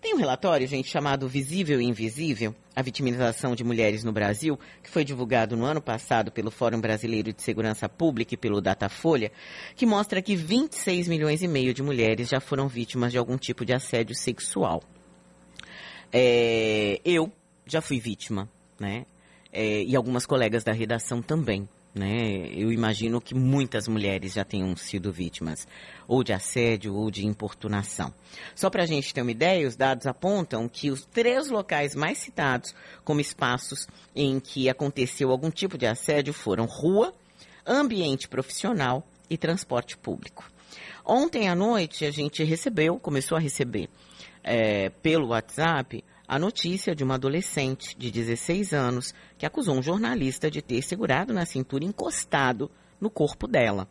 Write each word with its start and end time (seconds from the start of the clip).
Tem 0.00 0.14
um 0.14 0.18
relatório, 0.18 0.66
gente, 0.66 0.88
chamado 0.88 1.28
Visível 1.28 1.80
e 1.80 1.84
Invisível, 1.84 2.54
a 2.74 2.80
vitimização 2.82 3.56
de 3.56 3.64
mulheres 3.64 4.04
no 4.04 4.12
Brasil, 4.12 4.58
que 4.80 4.88
foi 4.88 5.04
divulgado 5.04 5.56
no 5.56 5.64
ano 5.64 5.82
passado 5.82 6.30
pelo 6.30 6.52
Fórum 6.52 6.80
Brasileiro 6.80 7.32
de 7.32 7.42
Segurança 7.42 7.88
Pública 7.88 8.34
e 8.34 8.36
pelo 8.36 8.60
Datafolha, 8.60 9.32
que 9.74 9.84
mostra 9.84 10.22
que 10.22 10.36
26 10.36 11.08
milhões 11.08 11.42
e 11.42 11.48
meio 11.48 11.74
de 11.74 11.82
mulheres 11.82 12.28
já 12.28 12.38
foram 12.38 12.68
vítimas 12.68 13.10
de 13.10 13.18
algum 13.18 13.36
tipo 13.36 13.64
de 13.64 13.72
assédio 13.72 14.14
sexual. 14.14 14.84
É, 16.12 17.00
eu 17.04 17.32
já 17.66 17.80
fui 17.80 17.98
vítima, 17.98 18.48
né? 18.78 19.04
É, 19.52 19.82
e 19.82 19.96
algumas 19.96 20.24
colegas 20.24 20.62
da 20.62 20.72
redação 20.72 21.20
também. 21.20 21.68
Né? 21.98 22.48
Eu 22.54 22.70
imagino 22.70 23.20
que 23.20 23.34
muitas 23.34 23.88
mulheres 23.88 24.34
já 24.34 24.44
tenham 24.44 24.76
sido 24.76 25.12
vítimas 25.12 25.66
ou 26.06 26.22
de 26.22 26.32
assédio 26.32 26.94
ou 26.94 27.10
de 27.10 27.26
importunação. 27.26 28.14
Só 28.54 28.70
para 28.70 28.84
a 28.84 28.86
gente 28.86 29.12
ter 29.12 29.20
uma 29.20 29.32
ideia, 29.32 29.66
os 29.66 29.74
dados 29.74 30.06
apontam 30.06 30.68
que 30.68 30.92
os 30.92 31.04
três 31.04 31.50
locais 31.50 31.96
mais 31.96 32.18
citados 32.18 32.72
como 33.04 33.20
espaços 33.20 33.88
em 34.14 34.38
que 34.38 34.68
aconteceu 34.68 35.32
algum 35.32 35.50
tipo 35.50 35.76
de 35.76 35.86
assédio 35.86 36.32
foram 36.32 36.66
rua, 36.66 37.12
ambiente 37.66 38.28
profissional 38.28 39.04
e 39.28 39.36
transporte 39.36 39.96
público. 39.96 40.48
Ontem 41.04 41.48
à 41.48 41.54
noite 41.56 42.04
a 42.04 42.12
gente 42.12 42.44
recebeu, 42.44 43.00
começou 43.00 43.36
a 43.36 43.40
receber 43.40 43.90
é, 44.44 44.90
pelo 45.02 45.28
WhatsApp 45.28 46.04
a 46.28 46.38
notícia 46.38 46.94
de 46.94 47.02
uma 47.02 47.14
adolescente 47.14 47.96
de 47.96 48.10
16 48.10 48.74
anos 48.74 49.14
que 49.38 49.46
acusou 49.46 49.74
um 49.74 49.82
jornalista 49.82 50.50
de 50.50 50.60
ter 50.60 50.82
segurado 50.82 51.32
na 51.32 51.46
cintura 51.46 51.84
encostado 51.84 52.70
no 53.00 53.08
corpo 53.08 53.48
dela. 53.48 53.88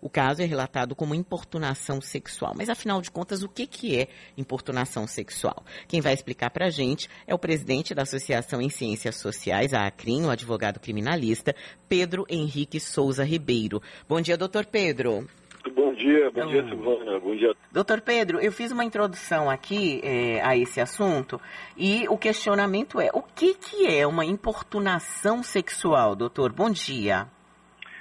O 0.00 0.08
caso 0.08 0.40
é 0.40 0.46
relatado 0.46 0.94
como 0.96 1.14
importunação 1.14 2.00
sexual. 2.00 2.54
Mas, 2.56 2.70
afinal 2.70 3.02
de 3.02 3.10
contas, 3.10 3.42
o 3.42 3.48
que, 3.48 3.66
que 3.66 3.98
é 3.98 4.08
importunação 4.38 5.06
sexual? 5.06 5.62
Quem 5.86 6.00
vai 6.00 6.14
explicar 6.14 6.48
para 6.48 6.68
a 6.68 6.70
gente 6.70 7.06
é 7.26 7.34
o 7.34 7.38
presidente 7.38 7.94
da 7.94 8.02
Associação 8.02 8.62
em 8.62 8.70
Ciências 8.70 9.16
Sociais, 9.16 9.74
a 9.74 9.86
ACRIM, 9.86 10.24
o 10.24 10.30
advogado 10.30 10.80
criminalista, 10.80 11.54
Pedro 11.86 12.24
Henrique 12.30 12.80
Souza 12.80 13.24
Ribeiro. 13.24 13.82
Bom 14.08 14.22
dia, 14.22 14.38
doutor 14.38 14.64
Pedro. 14.64 15.28
Bom 15.68 15.92
dia, 15.92 16.30
bom 16.30 16.46
dia, 16.46 16.66
Silvana. 16.66 17.20
Bom 17.20 17.36
dia. 17.36 17.54
Doutor 17.70 18.00
Pedro, 18.00 18.40
eu 18.40 18.50
fiz 18.50 18.72
uma 18.72 18.84
introdução 18.84 19.50
aqui 19.50 20.00
é, 20.02 20.40
a 20.40 20.56
esse 20.56 20.80
assunto 20.80 21.38
e 21.76 22.08
o 22.08 22.16
questionamento 22.16 22.98
é: 22.98 23.10
o 23.12 23.22
que, 23.22 23.54
que 23.54 23.86
é 23.86 24.06
uma 24.06 24.24
importunação 24.24 25.42
sexual, 25.42 26.16
doutor? 26.16 26.52
Bom 26.52 26.70
dia. 26.70 27.26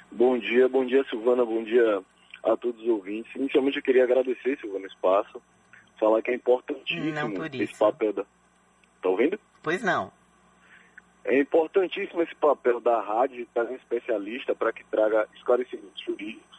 Bom 0.10 0.38
dia, 0.38 0.70
bom 0.70 0.86
dia, 0.86 1.04
Silvana. 1.10 1.46
Bom 1.46 1.64
dia 1.64 2.02
a 2.44 2.56
todos 2.56 2.82
os 2.82 2.88
ouvintes. 2.88 3.36
Inicialmente, 3.36 3.78
eu 3.78 3.84
queria 3.84 4.06
agradecer, 4.06 4.58
Silvana, 4.60 4.86
o 4.86 4.88
espaço. 4.88 5.42
Falar 6.00 6.22
que 6.22 6.32
é 6.32 6.36
importantíssimo 6.36 7.46
esse 7.62 7.78
papel 7.78 8.14
da. 8.14 8.24
Tá 9.02 9.10
ouvindo? 9.10 9.38
Pois 9.62 9.84
não. 9.84 10.12
É 11.26 11.38
importantíssimo 11.38 12.22
esse 12.22 12.36
papel 12.36 12.80
da 12.80 13.02
rádio, 13.02 13.46
trazer 13.54 13.74
um 13.74 13.76
especialista 13.76 14.56
para 14.56 14.72
que 14.72 14.84
traga 14.86 15.28
esclarecimentos 15.36 16.02
jurídicos 16.02 16.59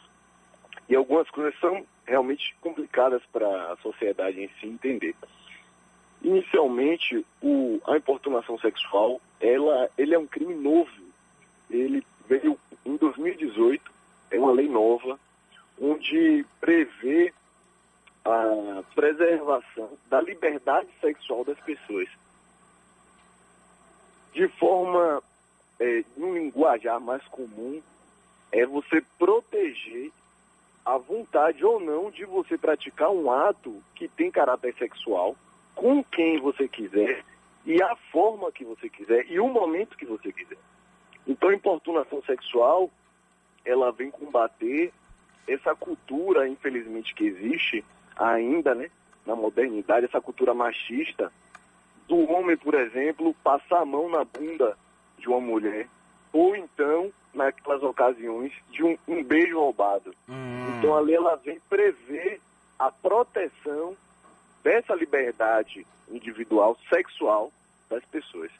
e 0.91 0.97
algumas 0.97 1.31
coisas 1.31 1.59
são 1.61 1.87
realmente 2.05 2.53
complicadas 2.61 3.23
para 3.33 3.73
a 3.73 3.77
sociedade 3.77 4.43
em 4.43 4.49
si 4.59 4.67
entender. 4.67 5.15
Inicialmente, 6.21 7.25
o, 7.41 7.81
a 7.87 7.97
importunação 7.97 8.59
sexual, 8.59 9.21
ela, 9.41 9.89
ele 9.97 10.17
é 10.17 10.19
um 10.19 10.27
crime 10.27 10.55
novo. 10.55 10.91
Ele 11.71 12.05
veio 12.29 12.59
em 12.85 12.97
2018, 12.97 13.89
é 14.33 14.39
uma 14.39 14.51
lei 14.51 14.69
nova, 14.69 15.19
onde 15.81 16.45
prevê 16.61 17.33
a 18.25 18.83
preservação 18.93 19.97
da 20.11 20.21
liberdade 20.21 20.89
sexual 21.01 21.45
das 21.45 21.59
pessoas. 21.61 22.09
De 24.33 24.49
forma, 24.49 25.23
é, 25.79 26.05
um 26.17 26.35
linguajar 26.35 27.01
mais 27.01 27.23
comum, 27.29 27.81
é 28.51 28.67
você 28.67 29.01
proteger 29.17 30.11
a 30.85 30.97
vontade 30.99 31.65
ou 31.65 31.79
não 31.79 32.11
de 32.11 32.25
você 32.25 32.57
praticar 32.57 33.11
um 33.11 33.31
ato 33.31 33.83
que 33.95 34.09
tem 34.09 34.31
caráter 34.31 34.75
sexual 34.79 35.37
com 35.75 36.03
quem 36.03 36.41
você 36.41 36.69
quiser 36.69 37.25
e 37.65 37.83
a 37.83 37.95
forma 38.11 38.51
que 38.51 38.65
você 38.65 38.89
quiser 38.89 39.27
e 39.31 39.39
o 39.39 39.49
momento 39.49 39.97
que 39.97 40.07
você 40.07 40.33
quiser. 40.33 40.59
Então, 41.27 41.51
a 41.51 41.55
importunação 41.55 42.23
sexual, 42.23 42.91
ela 43.65 43.93
vem 43.93 44.11
combater 44.11 44.93
essa 45.47 45.75
cultura, 45.75 46.49
infelizmente, 46.49 47.15
que 47.15 47.25
existe 47.25 47.85
ainda, 48.17 48.75
né, 48.75 48.91
na 49.27 49.37
modernidade, 49.37 50.07
essa 50.07 50.21
cultura 50.21 50.55
machista 50.55 51.33
do 52.09 52.19
homem, 52.31 52.57
por 52.57 52.75
exemplo, 52.75 53.35
passar 53.45 53.83
a 53.83 53.85
mão 53.85 54.09
na 54.09 54.25
bunda 54.25 54.77
de 55.19 55.29
uma 55.29 55.41
mulher 55.41 55.87
ou 56.33 56.57
então 56.57 57.13
naquelas 57.33 57.83
ocasiões 57.83 58.53
de 58.71 58.83
um, 58.83 58.97
um 59.07 59.23
beijo 59.23 59.59
roubado. 59.59 60.15
Hum. 60.29 60.79
Então 60.79 60.95
a 60.95 61.01
lei 61.01 61.17
ela 61.17 61.37
vem 61.37 61.61
prever 61.69 62.41
a 62.79 62.91
proteção 62.91 63.97
dessa 64.63 64.95
liberdade 64.95 65.87
individual 66.11 66.77
sexual 66.89 67.53
das 67.89 68.05
pessoas. 68.07 68.51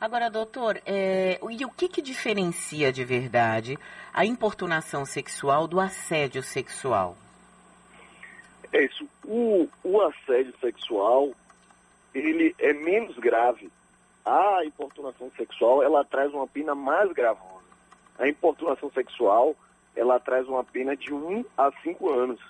Agora, 0.00 0.28
doutor, 0.28 0.80
é, 0.84 1.38
e 1.50 1.64
o 1.64 1.70
que, 1.70 1.88
que 1.88 2.02
diferencia 2.02 2.92
de 2.92 3.02
verdade 3.02 3.78
a 4.12 4.26
importunação 4.26 5.06
sexual 5.06 5.66
do 5.66 5.80
assédio 5.80 6.42
sexual? 6.42 7.16
É 8.72 8.84
isso. 8.84 9.08
O, 9.24 9.68
o 9.82 10.02
assédio 10.02 10.54
sexual, 10.60 11.30
ele 12.14 12.54
é 12.58 12.74
menos 12.74 13.16
grave. 13.16 13.70
A 14.24 14.64
importunação 14.66 15.30
sexual, 15.36 15.82
ela 15.82 16.04
traz 16.04 16.32
uma 16.34 16.46
pena 16.46 16.74
mais 16.74 17.10
gravosa 17.12 17.56
a 18.18 18.28
importunação 18.28 18.90
sexual 18.90 19.56
ela 19.94 20.20
traz 20.20 20.46
uma 20.46 20.62
pena 20.62 20.94
de 20.94 21.12
1 21.12 21.44
a 21.56 21.72
5 21.82 22.10
anos. 22.10 22.40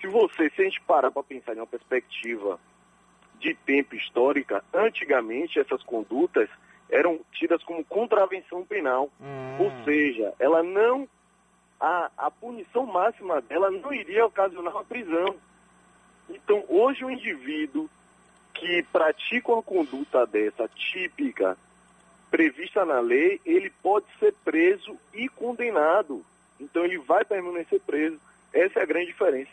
Se 0.00 0.06
você, 0.06 0.50
se 0.50 0.62
a 0.62 0.64
gente 0.64 0.80
parar 0.80 1.10
para 1.10 1.22
pensar 1.22 1.54
em 1.54 1.58
uma 1.58 1.66
perspectiva 1.66 2.58
de 3.38 3.54
tempo 3.54 3.94
histórica, 3.94 4.64
antigamente 4.72 5.58
essas 5.58 5.82
condutas 5.82 6.48
eram 6.88 7.20
tidas 7.32 7.62
como 7.64 7.84
contravenção 7.84 8.64
penal. 8.64 9.10
Hum. 9.20 9.56
Ou 9.60 9.84
seja, 9.84 10.32
ela 10.38 10.62
não. 10.62 11.08
A, 11.80 12.10
a 12.16 12.30
punição 12.30 12.86
máxima 12.86 13.42
dela 13.42 13.70
não 13.70 13.92
iria 13.92 14.24
ocasionar 14.24 14.72
uma 14.72 14.84
prisão. 14.84 15.36
Então, 16.30 16.64
hoje 16.68 17.04
o 17.04 17.10
indivíduo 17.10 17.90
que 18.54 18.82
pratica 18.84 19.52
uma 19.52 19.62
conduta 19.62 20.26
dessa 20.26 20.68
típica 20.68 21.58
prevista 22.30 22.84
na 22.84 23.00
lei, 23.00 23.40
ele 23.44 23.70
pode 23.82 24.06
ser 24.18 24.32
preso 24.54 24.96
e 25.12 25.28
condenado. 25.28 26.24
Então 26.60 26.84
ele 26.84 26.98
vai 26.98 27.24
permanecer 27.24 27.80
preso. 27.80 28.20
Essa 28.52 28.78
é 28.78 28.82
a 28.84 28.86
grande 28.86 29.06
diferença. 29.06 29.50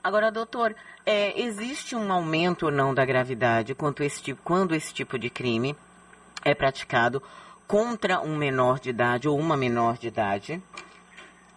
Agora, 0.00 0.30
doutor, 0.30 0.76
é, 1.04 1.40
existe 1.40 1.96
um 1.96 2.12
aumento 2.12 2.66
ou 2.66 2.70
não 2.70 2.94
da 2.94 3.04
gravidade 3.04 3.74
quando 3.74 4.04
esse, 4.04 4.22
tipo, 4.22 4.40
quando 4.44 4.76
esse 4.76 4.94
tipo 4.94 5.18
de 5.18 5.28
crime 5.28 5.74
é 6.44 6.54
praticado 6.54 7.20
contra 7.66 8.20
um 8.20 8.36
menor 8.36 8.78
de 8.78 8.90
idade 8.90 9.26
ou 9.26 9.36
uma 9.36 9.56
menor 9.56 9.98
de 9.98 10.06
idade? 10.06 10.62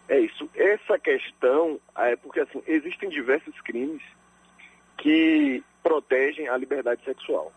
É 0.09 0.19
isso. 0.19 0.49
Essa 0.55 0.97
questão 0.97 1.79
é 1.95 2.15
porque 2.15 2.39
assim 2.39 2.63
existem 2.65 3.09
diversos 3.09 3.61
crimes 3.61 4.01
que 4.97 5.63
protegem 5.83 6.47
a 6.47 6.57
liberdade 6.57 7.03
sexual. 7.05 7.53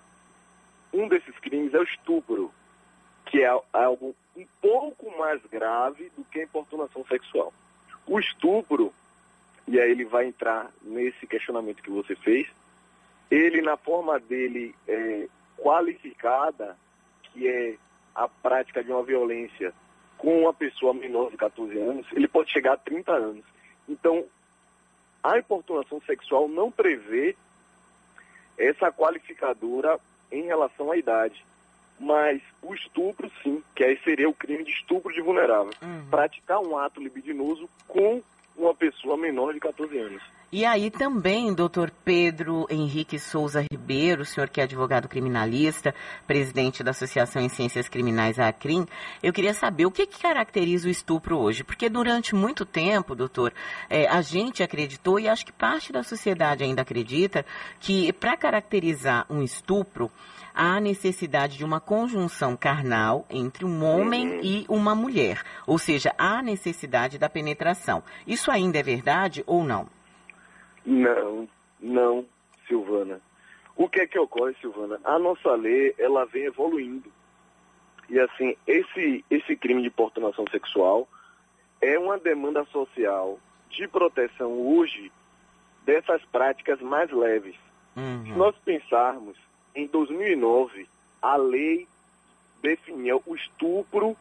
Um 0.92 1.08
desses 1.08 1.38
crimes 1.38 1.72
é 1.72 1.78
o 1.78 1.84
estupro, 1.84 2.52
que 3.30 3.42
é 3.42 3.60
algo 3.72 4.14
um 4.36 4.46
pouco 4.60 5.16
mais 5.16 5.40
grave 5.46 6.10
do 6.16 6.24
que 6.24 6.40
a 6.40 6.44
importunação 6.44 7.04
sexual. 7.06 7.52
O 8.06 8.18
estupro, 8.18 8.92
e 9.68 9.78
aí 9.78 9.90
ele 9.90 10.04
vai 10.04 10.26
entrar 10.26 10.68
nesse 10.82 11.28
questionamento 11.28 11.82
que 11.82 11.90
você 11.90 12.16
fez, 12.16 12.48
ele 13.30 13.62
na 13.62 13.76
forma 13.76 14.18
dele 14.18 14.74
é, 14.88 15.28
qualificada, 15.56 16.76
que 17.22 17.46
é 17.46 17.76
a 18.14 18.26
prática 18.26 18.82
de 18.82 18.90
uma 18.90 19.04
violência 19.04 19.72
com 20.18 20.42
uma 20.42 20.52
pessoa 20.52 20.92
menor 20.92 21.30
de 21.30 21.36
14 21.36 21.78
anos, 21.78 22.06
ele 22.12 22.26
pode 22.26 22.50
chegar 22.50 22.72
a 22.72 22.78
30 22.78 23.12
anos. 23.12 23.44
Então, 23.88 24.24
a 25.22 25.38
importunação 25.38 26.00
sexual 26.02 26.48
não 26.48 26.70
prevê 26.70 27.36
essa 28.58 28.90
qualificadora 28.90 30.00
em 30.32 30.42
relação 30.42 30.90
à 30.90 30.96
idade. 30.96 31.44
Mas 32.00 32.40
o 32.62 32.74
estupro, 32.74 33.30
sim, 33.42 33.62
que 33.76 33.84
aí 33.84 33.98
seria 34.02 34.28
o 34.28 34.34
crime 34.34 34.64
de 34.64 34.70
estupro 34.70 35.12
de 35.12 35.20
vulnerável. 35.20 35.70
Uhum. 35.82 36.06
Praticar 36.10 36.58
um 36.58 36.78
ato 36.78 37.00
libidinoso 37.00 37.68
com 37.86 38.22
uma 38.56 38.74
pessoa 38.74 39.16
menor 39.18 39.52
de 39.52 39.60
14 39.60 39.98
anos. 39.98 40.22
E 40.52 40.64
aí 40.64 40.90
também, 40.90 41.54
doutor 41.54 41.92
Pedro 42.04 42.66
Henrique 42.68 43.20
Souza 43.20 43.64
Ribeiro, 43.70 44.22
o 44.22 44.24
senhor 44.24 44.48
que 44.48 44.60
é 44.60 44.64
advogado 44.64 45.08
criminalista, 45.08 45.94
presidente 46.26 46.82
da 46.82 46.90
Associação 46.90 47.40
em 47.40 47.48
Ciências 47.48 47.88
Criminais, 47.88 48.36
a 48.36 48.48
ACRIM, 48.48 48.84
eu 49.22 49.32
queria 49.32 49.54
saber 49.54 49.86
o 49.86 49.92
que, 49.92 50.04
que 50.04 50.20
caracteriza 50.20 50.88
o 50.88 50.90
estupro 50.90 51.38
hoje, 51.38 51.62
porque 51.62 51.88
durante 51.88 52.34
muito 52.34 52.66
tempo, 52.66 53.14
doutor, 53.14 53.54
é, 53.88 54.08
a 54.08 54.20
gente 54.22 54.60
acreditou, 54.60 55.20
e 55.20 55.28
acho 55.28 55.46
que 55.46 55.52
parte 55.52 55.92
da 55.92 56.02
sociedade 56.02 56.64
ainda 56.64 56.82
acredita, 56.82 57.46
que 57.78 58.12
para 58.12 58.36
caracterizar 58.36 59.26
um 59.30 59.44
estupro, 59.44 60.10
há 60.52 60.80
necessidade 60.80 61.56
de 61.56 61.64
uma 61.64 61.78
conjunção 61.78 62.56
carnal 62.56 63.24
entre 63.30 63.64
um 63.64 63.84
homem 63.84 64.28
uhum. 64.28 64.40
e 64.42 64.66
uma 64.68 64.96
mulher, 64.96 65.44
ou 65.64 65.78
seja, 65.78 66.12
há 66.18 66.42
necessidade 66.42 67.18
da 67.18 67.28
penetração. 67.28 68.02
Isso 68.26 68.50
ainda 68.50 68.80
é 68.80 68.82
verdade 68.82 69.44
ou 69.46 69.62
não? 69.62 69.86
Não, 70.84 71.48
não, 71.78 72.24
Silvana. 72.66 73.20
O 73.76 73.88
que 73.88 74.00
é 74.00 74.06
que 74.06 74.18
ocorre, 74.18 74.54
Silvana? 74.60 75.00
A 75.04 75.18
nossa 75.18 75.54
lei, 75.54 75.94
ela 75.98 76.24
vem 76.26 76.44
evoluindo. 76.44 77.10
E 78.08 78.18
assim, 78.18 78.56
esse, 78.66 79.24
esse 79.30 79.56
crime 79.56 79.82
de 79.82 79.88
importunação 79.88 80.44
sexual 80.50 81.08
é 81.80 81.98
uma 81.98 82.18
demanda 82.18 82.64
social 82.66 83.38
de 83.70 83.86
proteção 83.88 84.52
hoje 84.52 85.12
dessas 85.84 86.22
práticas 86.26 86.80
mais 86.80 87.10
leves. 87.10 87.56
Uhum. 87.96 88.24
Se 88.24 88.32
nós 88.32 88.56
pensarmos, 88.64 89.36
em 89.74 89.86
2009, 89.86 90.88
a 91.22 91.36
lei 91.36 91.86
definiu 92.60 93.22
o 93.24 93.34
estupro 93.34 94.16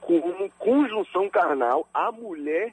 como 0.00 0.50
conjunção 0.58 1.28
carnal. 1.28 1.86
A 1.92 2.10
mulher 2.10 2.72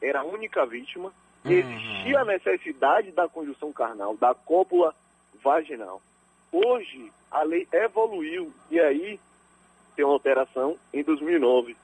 era 0.00 0.20
a 0.20 0.24
única 0.24 0.64
vítima. 0.64 1.12
Existia 1.44 2.20
a 2.20 2.24
necessidade 2.24 3.10
da 3.12 3.28
conjunção 3.28 3.72
carnal, 3.72 4.16
da 4.16 4.34
cópula 4.34 4.94
vaginal. 5.42 6.02
Hoje, 6.52 7.10
a 7.30 7.42
lei 7.42 7.66
evoluiu 7.72 8.52
e 8.70 8.78
aí 8.78 9.18
tem 9.96 10.04
uma 10.04 10.14
alteração 10.14 10.76
em 10.92 11.02
2009. 11.02 11.76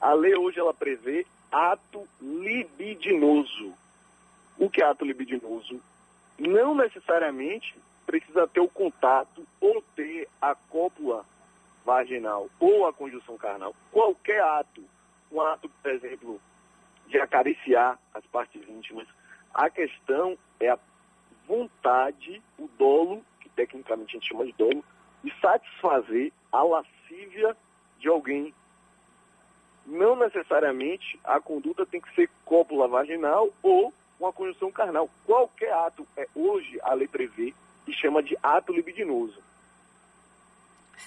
A 0.00 0.12
lei 0.14 0.34
hoje 0.36 0.58
ela 0.58 0.72
prevê 0.72 1.26
ato 1.50 2.06
libidinoso. 2.20 3.72
O 4.58 4.70
que 4.70 4.82
é 4.82 4.86
ato 4.86 5.04
libidinoso? 5.04 5.80
Não 6.38 6.74
necessariamente 6.74 7.74
precisa 8.06 8.46
ter 8.46 8.60
o 8.60 8.68
contato 8.68 9.46
ou 9.60 9.82
ter 9.94 10.28
a 10.40 10.54
cópula 10.54 11.24
vaginal 11.84 12.48
ou 12.58 12.86
a 12.86 12.92
conjunção 12.92 13.36
carnal. 13.36 13.74
Qualquer 13.92 14.42
ato, 14.42 14.82
um 15.30 15.40
ato, 15.40 15.68
por 15.82 15.90
exemplo, 15.90 16.40
de 17.14 17.20
acariciar 17.20 17.96
as 18.12 18.26
partes 18.26 18.60
íntimas. 18.68 19.06
A 19.54 19.70
questão 19.70 20.36
é 20.58 20.68
a 20.68 20.78
vontade, 21.46 22.42
o 22.58 22.68
dolo, 22.76 23.24
que 23.40 23.48
tecnicamente 23.50 24.16
a 24.16 24.18
gente 24.18 24.28
chama 24.28 24.44
de 24.44 24.52
dolo, 24.54 24.84
de 25.22 25.32
satisfazer 25.40 26.32
a 26.50 26.64
lascívia 26.64 27.56
de 28.00 28.08
alguém. 28.08 28.52
Não 29.86 30.16
necessariamente 30.16 31.16
a 31.22 31.38
conduta 31.38 31.86
tem 31.86 32.00
que 32.00 32.12
ser 32.16 32.28
cópula 32.44 32.88
vaginal 32.88 33.48
ou 33.62 33.94
uma 34.18 34.32
conjunção 34.32 34.72
carnal. 34.72 35.08
Qualquer 35.24 35.72
ato, 35.72 36.04
é, 36.16 36.26
hoje 36.34 36.80
a 36.82 36.94
lei 36.94 37.06
prevê, 37.06 37.54
e 37.86 37.92
chama 37.92 38.24
de 38.24 38.36
ato 38.42 38.72
libidinoso. 38.72 39.40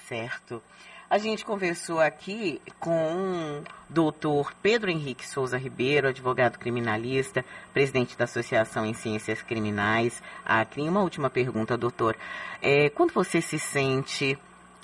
Certo. 0.07 0.63
A 1.09 1.17
gente 1.17 1.45
conversou 1.45 2.01
aqui 2.01 2.61
com 2.81 3.61
o 3.61 3.63
doutor 3.89 4.53
Pedro 4.61 4.91
Henrique 4.91 5.25
Souza 5.25 5.57
Ribeiro, 5.57 6.09
advogado 6.09 6.59
criminalista, 6.59 7.45
presidente 7.73 8.17
da 8.17 8.25
Associação 8.25 8.85
em 8.85 8.93
Ciências 8.93 9.41
Criminais, 9.41 10.21
a 10.45 10.65
CRIM. 10.65 10.89
Uma 10.89 11.01
última 11.01 11.29
pergunta, 11.29 11.77
doutor. 11.77 12.17
É, 12.61 12.89
quando 12.89 13.13
você 13.13 13.39
se 13.39 13.57
sente 13.57 14.37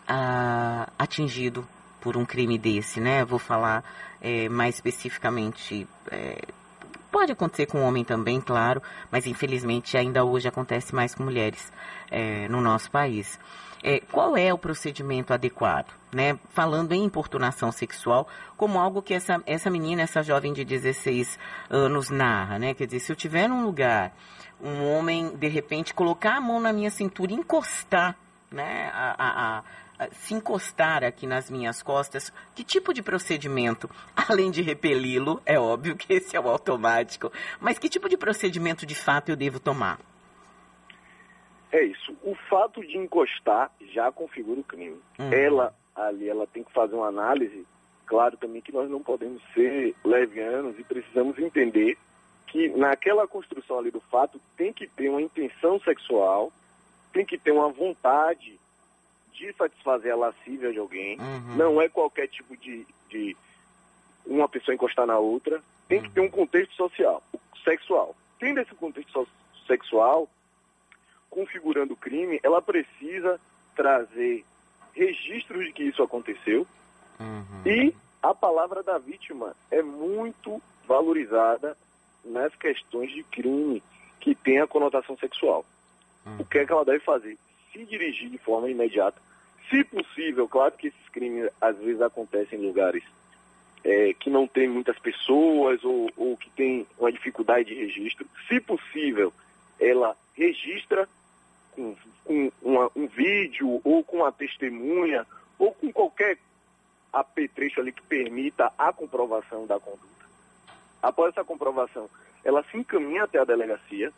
ah, 0.08 0.88
atingido 0.98 1.68
por 2.00 2.16
um 2.16 2.26
crime 2.26 2.58
desse, 2.58 3.02
né? 3.02 3.26
Vou 3.26 3.40
falar 3.40 3.84
é, 4.22 4.48
mais 4.48 4.76
especificamente. 4.76 5.86
É, 6.10 6.42
pode 7.14 7.32
acontecer 7.32 7.68
com 7.68 7.82
homem 7.84 8.04
também, 8.04 8.42
claro, 8.42 8.82
mas 9.10 9.26
infelizmente 9.26 9.96
ainda 9.96 10.26
hoje 10.26 10.50
acontece 10.50 10.94
mais 10.94 11.16
com 11.16 11.24
mulheres 11.24 11.72
é, 12.12 12.50
no 12.50 12.60
nosso 12.60 12.92
país 12.92 13.40
é, 13.84 14.00
qual 14.12 14.38
é 14.38 14.54
o 14.54 14.58
procedimento 14.58 15.34
adequado? 15.34 15.94
Né? 16.12 16.40
Falando 16.52 16.94
em 16.94 17.04
importunação 17.04 17.72
sexual, 17.72 18.28
como 18.56 18.80
algo 18.80 19.02
que 19.02 19.14
essa, 19.14 19.44
essa 19.46 19.70
menina, 19.70 20.02
essa 20.02 20.24
jovem 20.24 20.54
de 20.54 20.64
16 20.64 21.38
anos 21.70 22.10
narra, 22.10 22.58
né? 22.58 22.74
Quer 22.74 22.86
dizer, 22.86 23.00
se 23.02 23.12
eu 23.12 23.16
tiver 23.16 23.50
num 23.50 23.66
lugar, 23.66 24.16
um 24.62 24.88
homem, 24.88 25.36
de 25.36 25.48
repente, 25.50 25.94
colocar 25.94 26.38
a 26.38 26.42
mão 26.42 26.62
na 26.62 26.72
minha 26.72 26.90
cintura 26.90 27.34
encostar, 27.34 28.16
né? 28.50 28.90
A, 28.94 29.16
a, 29.18 29.64
se 30.12 30.34
encostar 30.34 31.04
aqui 31.04 31.26
nas 31.26 31.50
minhas 31.50 31.82
costas, 31.82 32.32
que 32.56 32.64
tipo 32.64 32.94
de 32.94 33.02
procedimento, 33.02 33.90
além 34.30 34.52
de 34.52 34.62
repeli-lo, 34.62 35.42
é 35.46 35.60
óbvio 35.60 35.96
que 35.96 36.14
esse 36.14 36.36
é 36.36 36.40
o 36.40 36.48
automático, 36.50 37.32
mas 37.60 37.80
que 37.80 37.90
tipo 37.90 38.08
de 38.10 38.18
procedimento 38.18 38.86
de 38.86 38.96
fato 38.96 39.30
eu 39.30 39.36
devo 39.36 39.60
tomar? 39.60 40.00
É 41.72 41.84
isso. 41.84 42.16
O 42.22 42.36
fato 42.50 42.82
de 42.82 42.98
encostar 42.98 43.72
já 43.92 44.12
configura 44.12 44.60
o 44.60 44.64
crime. 44.64 45.00
Uhum. 45.18 45.34
Ela 45.34 45.74
ali, 45.96 46.30
ela 46.30 46.46
tem 46.48 46.64
que 46.64 46.72
fazer 46.72 46.96
uma 46.96 47.08
análise. 47.08 47.66
Claro 48.06 48.38
também 48.38 48.62
que 48.62 48.72
nós 48.72 48.90
não 48.90 49.02
podemos 49.02 49.42
ser 49.54 49.96
levianos 50.04 50.78
e 50.78 50.84
precisamos 50.84 51.38
entender 51.40 51.98
que 52.48 52.70
naquela 52.70 53.28
construção 53.28 53.80
ali 53.80 53.90
do 53.90 54.00
fato 54.02 54.40
tem 54.56 54.72
que 54.72 54.88
ter 54.88 55.10
uma 55.10 55.22
intenção 55.22 55.80
sexual, 55.80 56.52
tem 57.12 57.26
que 57.26 57.38
ter 57.38 57.52
uma 57.52 57.70
vontade 57.70 58.60
de 59.34 59.52
satisfazer 59.54 60.14
a 60.14 60.18
lascívia 60.18 60.72
de 60.72 60.80
alguém. 60.80 61.20
Uhum. 61.20 61.56
Não 61.56 61.82
é 61.82 61.90
qualquer 61.90 62.28
tipo 62.28 62.56
de, 62.58 62.86
de 63.10 63.36
uma 64.26 64.48
pessoa 64.48 64.74
encostar 64.74 65.06
na 65.06 65.18
outra. 65.18 65.62
Tem 65.88 66.00
uhum. 66.00 66.04
que 66.04 66.12
ter 66.12 66.22
um 66.22 66.30
contexto 66.30 66.74
social, 66.76 67.22
sexual. 67.64 68.16
Tendo 68.40 68.60
esse 68.60 68.74
contexto 68.76 69.28
sexual, 69.68 70.30
configurando 71.30 71.94
o 71.94 71.98
crime, 71.98 72.40
ela 72.44 72.62
precisa 72.62 73.40
trazer 73.76 74.46
registros 74.94 75.66
de 75.66 75.74
que 75.74 75.84
isso 75.84 76.04
aconteceu 76.04 76.68
uhum. 77.20 77.62
e 77.66 77.96
a 78.22 78.34
palavra 78.34 78.84
da 78.84 78.98
vítima 78.98 79.56
é 79.72 79.82
muito 79.82 80.62
valorizada 80.88 81.76
nas 82.24 82.56
questões 82.56 83.12
de 83.12 83.24
crime 83.24 83.82
que 84.20 84.36
tem 84.36 84.60
a 84.60 84.68
conotação 84.68 85.18
sexual. 85.18 85.66
Uhum. 86.26 86.38
O 86.40 86.46
que 86.46 86.60
é 86.60 86.66
que 86.66 86.72
ela 86.72 86.86
deve 86.86 87.00
fazer? 87.00 87.38
Se 87.74 87.84
dirigir 87.86 88.30
de 88.30 88.38
forma 88.38 88.70
imediata. 88.70 89.20
Se 89.70 89.84
possível, 89.84 90.48
claro 90.48 90.74
que 90.74 90.88
esses 90.88 91.10
crimes 91.10 91.50
às 91.60 91.76
vezes 91.78 92.02
acontecem 92.02 92.60
em 92.60 92.66
lugares 92.66 93.04
é, 93.84 94.14
que 94.14 94.30
não 94.30 94.48
tem 94.48 94.68
muitas 94.68 94.98
pessoas 95.00 95.84
ou, 95.84 96.10
ou 96.16 96.38
que 96.38 96.50
tem 96.52 96.88
uma 96.98 97.12
dificuldade 97.12 97.70
de 97.70 97.76
registro. 97.76 98.26
Se 98.48 98.60
possível, 98.62 99.34
ela 99.80 100.16
registra 100.36 101.10
com, 101.72 101.96
com 102.24 102.52
uma, 102.62 102.90
um 102.96 103.08
vídeo 103.08 103.82
ou 103.84 104.04
com 104.04 104.18
uma 104.18 104.32
testemunha 104.32 105.26
ou 105.60 105.74
com 105.74 105.92
qualquer 105.92 106.38
apetrecho 107.12 107.80
ali 107.80 107.92
que 107.92 108.02
permita 108.04 108.72
a 108.78 108.94
comprovação 108.94 109.66
da 109.66 109.80
conduta. 109.80 110.04
Após 111.02 111.32
essa 111.32 111.44
comprovação, 111.44 112.10
ela 112.44 112.64
se 112.64 112.78
encaminha 112.78 113.24
até 113.24 113.40
a 113.40 113.46
delegacia 113.46 114.12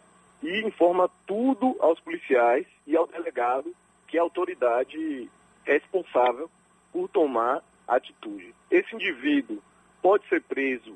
e 0.45 0.61
informa 0.61 1.09
tudo 1.25 1.75
aos 1.79 1.99
policiais 1.99 2.67
e 2.85 2.95
ao 2.95 3.07
delegado, 3.07 3.75
que 4.07 4.15
é 4.15 4.19
a 4.19 4.23
autoridade 4.23 5.29
responsável 5.63 6.49
por 6.91 7.09
tomar 7.09 7.63
atitude. 7.87 8.53
Esse 8.69 8.93
indivíduo 8.95 9.61
pode 10.03 10.27
ser 10.27 10.43
preso 10.43 10.95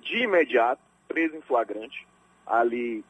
de 0.00 0.22
imediato, 0.22 0.80
preso 1.06 1.36
em 1.36 1.42
flagrante, 1.42 2.06
ali 2.46 3.04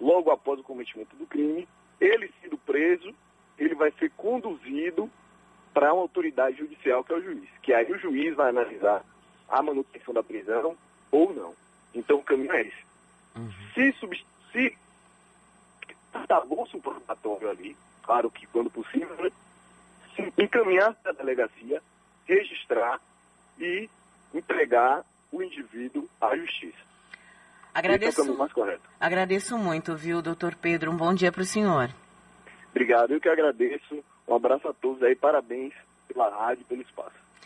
logo 0.00 0.30
após 0.30 0.60
o 0.60 0.64
cometimento 0.64 1.16
do 1.16 1.26
crime, 1.26 1.66
ele 2.00 2.32
sendo 2.40 2.56
preso, 2.58 3.12
ele 3.58 3.74
vai 3.74 3.90
ser 3.98 4.10
conduzido 4.10 5.10
para 5.72 5.92
uma 5.92 6.02
autoridade 6.02 6.58
judicial, 6.58 7.02
que 7.02 7.12
é 7.12 7.16
o 7.16 7.22
juiz. 7.22 7.48
Que 7.62 7.72
aí 7.72 7.90
o 7.90 7.98
juiz 7.98 8.36
vai 8.36 8.50
analisar 8.50 9.04
a 9.48 9.60
manutenção 9.60 10.14
da 10.14 10.22
prisão 10.22 10.76
ou 11.10 11.34
não. 11.34 11.52
Então 11.92 12.18
o 12.18 12.22
caminho 12.22 12.52
é 12.52 12.62
esse. 12.62 12.93
Uhum. 13.36 13.50
Se, 13.74 13.92
sub, 13.92 14.24
se 14.52 14.76
acabou-se 16.12 16.76
um 16.76 16.80
probatório 16.80 17.50
ali, 17.50 17.76
claro 18.02 18.30
que 18.30 18.46
quando 18.46 18.70
possível, 18.70 19.16
né? 19.22 19.30
se 20.14 20.32
encaminhar 20.42 20.94
para 20.94 21.12
a 21.12 21.14
delegacia, 21.14 21.82
registrar 22.26 23.00
e 23.58 23.88
entregar 24.32 25.04
o 25.32 25.42
indivíduo 25.42 26.08
à 26.20 26.36
justiça. 26.36 26.78
Agradeço, 27.74 28.20
Esse 28.20 28.30
é 28.30 28.32
o 28.32 28.38
mais 28.38 28.52
correto. 28.52 28.88
Agradeço 29.00 29.58
muito, 29.58 29.96
viu, 29.96 30.22
doutor 30.22 30.54
Pedro? 30.54 30.92
Um 30.92 30.96
bom 30.96 31.12
dia 31.12 31.32
para 31.32 31.42
o 31.42 31.44
senhor. 31.44 31.90
Obrigado, 32.70 33.12
eu 33.12 33.20
que 33.20 33.28
agradeço. 33.28 34.04
Um 34.28 34.34
abraço 34.36 34.68
a 34.68 34.72
todos 34.72 35.02
aí, 35.02 35.16
parabéns 35.16 35.74
pela 36.06 36.30
rádio 36.30 36.62
e 36.62 36.64
pelo 36.64 36.82
espaço. 36.82 37.23